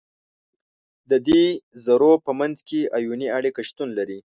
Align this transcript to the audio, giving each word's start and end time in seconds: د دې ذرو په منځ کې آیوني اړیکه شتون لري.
د 1.09 1.11
دې 1.27 1.43
ذرو 1.85 2.13
په 2.25 2.31
منځ 2.39 2.57
کې 2.67 2.81
آیوني 2.97 3.27
اړیکه 3.37 3.61
شتون 3.69 3.89
لري. 3.99 4.19